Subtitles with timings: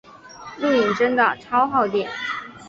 [0.57, 2.09] 录影真的超耗电